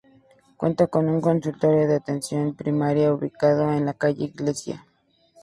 Cuenta 0.57 0.87
con 0.87 1.07
un 1.07 1.21
consultorio 1.21 1.87
de 1.87 1.97
atención 1.97 2.55
primaria 2.55 3.13
ubicado 3.13 3.71
en 3.71 3.85
la 3.85 3.93
calle 3.93 4.23
Iglesia. 4.25 4.83